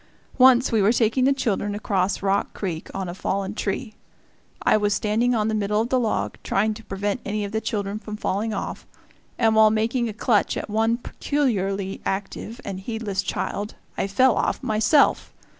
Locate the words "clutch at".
10.13-10.71